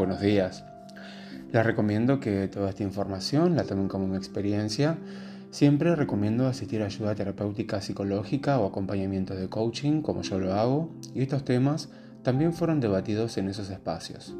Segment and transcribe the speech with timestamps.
[0.00, 0.64] buenos días.
[1.52, 4.96] Les recomiendo que toda esta información la tomen como una experiencia.
[5.50, 10.90] Siempre recomiendo asistir a ayuda terapéutica psicológica o acompañamiento de coaching, como yo lo hago,
[11.14, 11.90] y estos temas
[12.22, 14.34] también fueron debatidos en esos espacios.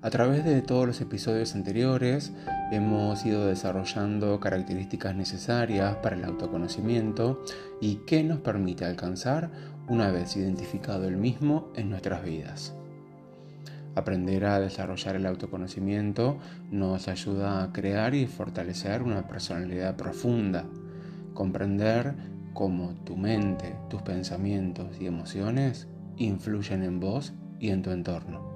[0.00, 2.32] A través de todos los episodios anteriores
[2.72, 7.42] hemos ido desarrollando características necesarias para el autoconocimiento
[7.82, 9.50] y que nos permite alcanzar
[9.86, 12.77] una vez identificado el mismo en nuestras vidas.
[13.98, 16.38] Aprender a desarrollar el autoconocimiento
[16.70, 20.66] nos ayuda a crear y fortalecer una personalidad profunda,
[21.34, 22.14] comprender
[22.54, 28.48] cómo tu mente, tus pensamientos y emociones influyen en vos y en tu entorno.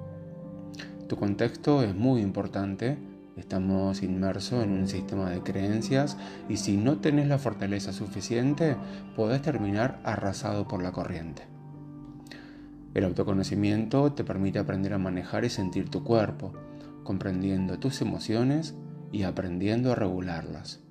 [1.09, 2.97] Tu contexto es muy importante,
[3.35, 6.15] estamos inmersos en un sistema de creencias
[6.47, 8.77] y si no tenés la fortaleza suficiente,
[9.17, 11.43] podés terminar arrasado por la corriente.
[12.93, 16.53] El autoconocimiento te permite aprender a manejar y sentir tu cuerpo,
[17.03, 18.75] comprendiendo tus emociones
[19.11, 20.81] y aprendiendo a regularlas.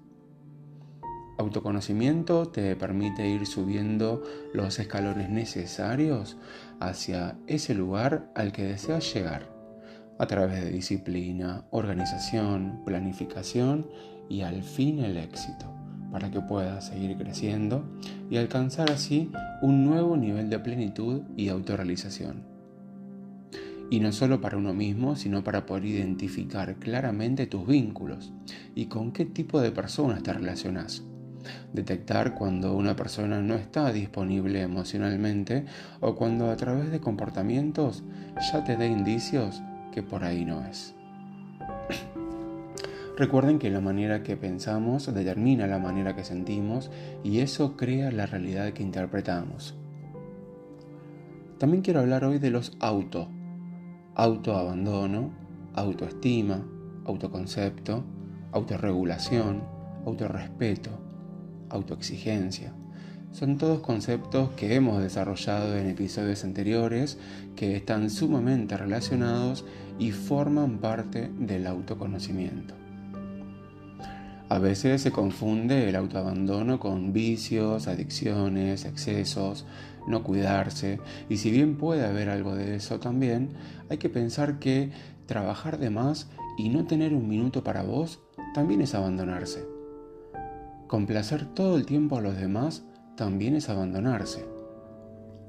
[1.39, 6.37] Autoconocimiento te permite ir subiendo los escalones necesarios
[6.81, 9.49] hacia ese lugar al que deseas llegar,
[10.19, 13.89] a través de disciplina, organización, planificación
[14.29, 15.82] y al fin el éxito
[16.13, 17.85] para que puedas seguir creciendo
[18.31, 19.33] y alcanzar así
[19.63, 22.45] un nuevo nivel de plenitud y autorrealización.
[23.91, 28.33] Y no solo para uno mismo, sino para poder identificar claramente tus vínculos
[28.75, 31.03] y con qué tipo de personas te relacionas.
[31.73, 35.65] Detectar cuando una persona no está disponible emocionalmente
[36.01, 38.05] o cuando a través de comportamientos
[38.53, 40.95] ya te dé indicios que por ahí no es.
[43.17, 46.91] Recuerden que la manera que pensamos determina la manera que sentimos
[47.23, 49.75] y eso crea la realidad que interpretamos.
[51.59, 53.29] También quiero hablar hoy de los auto.
[54.15, 55.31] Autoabandono,
[55.75, 56.67] autoestima,
[57.05, 58.03] autoconcepto,
[58.51, 59.63] autorregulación,
[60.07, 60.91] autorrespeto,
[61.69, 62.73] autoexigencia.
[63.31, 67.19] Son todos conceptos que hemos desarrollado en episodios anteriores
[67.57, 69.67] que están sumamente relacionados
[69.99, 72.82] y forman parte del autoconocimiento.
[74.53, 79.65] A veces se confunde el autoabandono con vicios, adicciones, excesos,
[80.07, 83.49] no cuidarse, y si bien puede haber algo de eso también,
[83.89, 84.91] hay que pensar que
[85.25, 88.21] trabajar de más y no tener un minuto para vos
[88.53, 89.65] también es abandonarse.
[90.87, 92.85] Complacer todo el tiempo a los demás
[93.17, 94.45] también es abandonarse.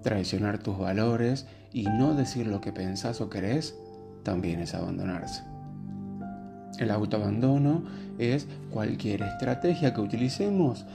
[0.02, 3.78] Traicionar tus valores y no decir lo que pensás o querés
[4.24, 5.53] también es abandonarse.
[6.80, 7.84] El autoabandono
[8.18, 10.86] es cualquier estrategia que utilicemos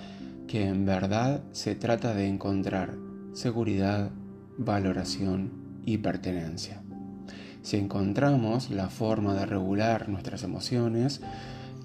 [0.47, 2.95] que en verdad se trata de encontrar
[3.33, 4.11] seguridad,
[4.57, 5.51] valoración
[5.85, 6.83] y pertenencia.
[7.63, 11.21] Si encontramos la forma de regular nuestras emociones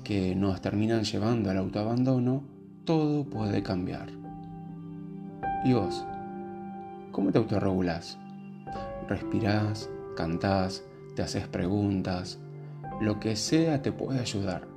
[0.03, 2.43] que nos terminan llevando al autoabandono,
[2.85, 4.09] todo puede cambiar.
[5.65, 6.03] ¿Y vos?
[7.11, 8.17] ¿Cómo te autorregulás?
[9.07, 9.89] ¿Respirás?
[10.15, 10.83] ¿Cantás?
[11.15, 12.39] ¿Te haces preguntas?
[13.01, 14.67] Lo que sea te puede ayudar,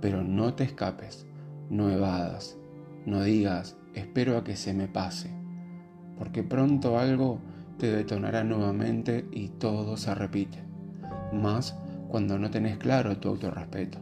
[0.00, 1.26] pero no te escapes,
[1.70, 2.56] no evadas,
[3.06, 5.30] no digas, espero a que se me pase,
[6.18, 7.40] porque pronto algo
[7.78, 10.58] te detonará nuevamente y todo se repite,
[11.32, 11.76] más
[12.08, 13.98] cuando no tenés claro tu autorrespeto.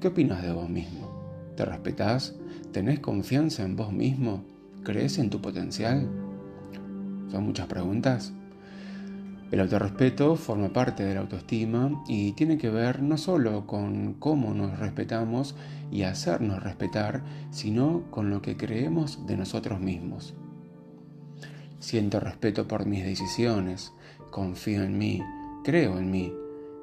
[0.00, 1.52] ¿Qué opinas de vos mismo?
[1.56, 2.36] ¿Te respetás?
[2.70, 4.44] ¿Tenés confianza en vos mismo?
[4.84, 6.08] ¿Crees en tu potencial?
[7.30, 8.32] ¿Son muchas preguntas?
[9.50, 14.52] El autorrespeto forma parte de la autoestima y tiene que ver no solo con cómo
[14.52, 15.56] nos respetamos
[15.90, 20.34] y hacernos respetar, sino con lo que creemos de nosotros mismos.
[21.78, 23.92] Siento respeto por mis decisiones,
[24.30, 25.22] confío en mí,
[25.64, 26.30] creo en mí,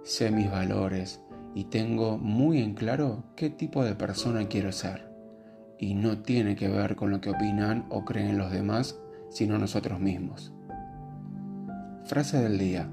[0.03, 1.21] sé mis valores
[1.53, 5.07] y tengo muy en claro qué tipo de persona quiero ser.
[5.77, 8.97] Y no tiene que ver con lo que opinan o creen los demás,
[9.29, 10.54] sino nosotros mismos.
[12.05, 12.87] Frase del día.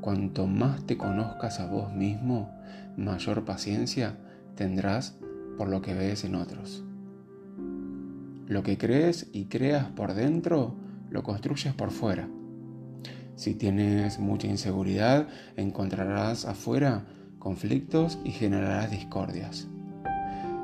[0.00, 2.50] Cuanto más te conozcas a vos mismo,
[2.96, 4.16] mayor paciencia
[4.54, 5.18] tendrás
[5.58, 6.82] por lo que ves en otros.
[8.46, 10.74] Lo que crees y creas por dentro,
[11.10, 12.30] lo construyes por fuera.
[13.36, 17.04] Si tienes mucha inseguridad, encontrarás afuera
[17.38, 19.68] conflictos y generarás discordias.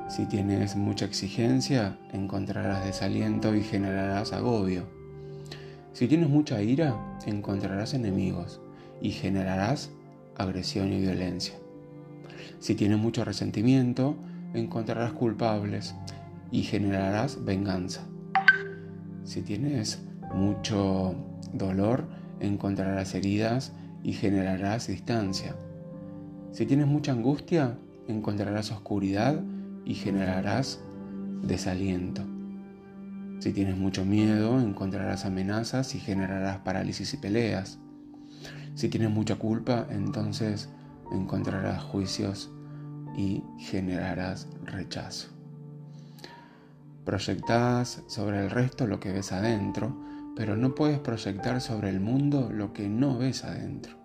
[0.08, 5.05] Si tienes mucha exigencia, encontrarás desaliento y generarás agobio.
[5.96, 6.94] Si tienes mucha ira,
[7.24, 8.60] encontrarás enemigos
[9.00, 9.88] y generarás
[10.36, 11.54] agresión y violencia.
[12.58, 14.14] Si tienes mucho resentimiento,
[14.52, 15.94] encontrarás culpables
[16.50, 18.02] y generarás venganza.
[19.24, 20.02] Si tienes
[20.34, 21.14] mucho
[21.54, 22.04] dolor,
[22.40, 23.72] encontrarás heridas
[24.02, 25.56] y generarás distancia.
[26.52, 29.40] Si tienes mucha angustia, encontrarás oscuridad
[29.86, 30.78] y generarás
[31.40, 32.35] desaliento.
[33.38, 37.78] Si tienes mucho miedo, encontrarás amenazas y generarás parálisis y peleas.
[38.74, 40.70] Si tienes mucha culpa, entonces
[41.12, 42.50] encontrarás juicios
[43.16, 45.28] y generarás rechazo.
[47.04, 49.96] Proyectás sobre el resto lo que ves adentro,
[50.34, 53.96] pero no puedes proyectar sobre el mundo lo que no ves adentro.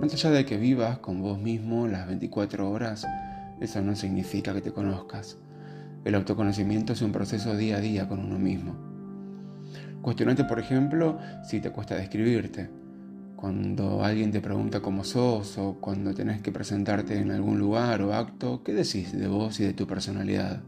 [0.00, 3.06] Más allá de que vivas con vos mismo las 24 horas,
[3.60, 5.38] eso no significa que te conozcas.
[6.04, 8.74] El autoconocimiento es un proceso día a día con uno mismo.
[10.02, 12.70] Cuestionate, por ejemplo, si te cuesta describirte.
[13.36, 18.14] Cuando alguien te pregunta cómo sos o cuando tenés que presentarte en algún lugar o
[18.14, 20.62] acto, ¿qué decís de vos y de tu personalidad?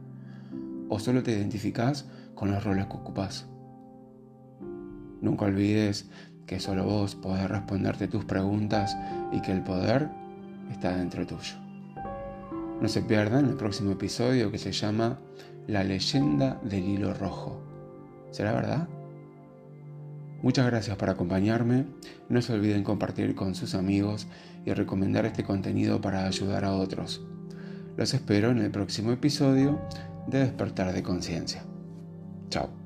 [0.92, 3.46] o solo te identificás con los roles que ocupás.
[5.22, 6.10] Nunca olvides
[6.46, 8.94] que solo vos podés responderte tus preguntas
[9.32, 10.10] y que el poder
[10.70, 11.71] está dentro tuyo.
[12.82, 15.20] No se pierdan el próximo episodio que se llama
[15.68, 17.62] La leyenda del hilo rojo.
[18.32, 18.88] ¿Será verdad?
[20.42, 21.86] Muchas gracias por acompañarme.
[22.28, 24.26] No se olviden compartir con sus amigos
[24.66, 27.24] y recomendar este contenido para ayudar a otros.
[27.96, 29.80] Los espero en el próximo episodio
[30.26, 31.62] de despertar de conciencia.
[32.48, 32.81] Chao.